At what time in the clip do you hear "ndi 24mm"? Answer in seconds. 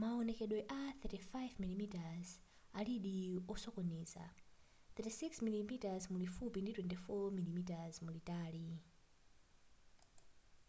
6.62-7.98